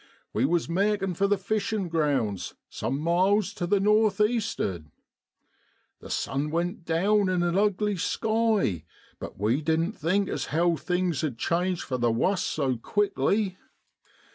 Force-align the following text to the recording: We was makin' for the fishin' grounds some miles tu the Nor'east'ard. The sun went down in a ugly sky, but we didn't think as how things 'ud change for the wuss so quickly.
We 0.33 0.45
was 0.45 0.67
makin' 0.67 1.13
for 1.13 1.27
the 1.27 1.37
fishin' 1.37 1.87
grounds 1.87 2.55
some 2.69 2.97
miles 2.99 3.53
tu 3.53 3.67
the 3.67 3.79
Nor'east'ard. 3.79 4.89
The 5.99 6.09
sun 6.09 6.49
went 6.49 6.85
down 6.85 7.29
in 7.29 7.43
a 7.43 7.55
ugly 7.63 7.97
sky, 7.97 8.83
but 9.19 9.37
we 9.37 9.61
didn't 9.61 9.91
think 9.91 10.27
as 10.27 10.45
how 10.47 10.75
things 10.75 11.23
'ud 11.23 11.37
change 11.37 11.83
for 11.83 11.99
the 11.99 12.11
wuss 12.11 12.43
so 12.43 12.77
quickly. 12.77 13.59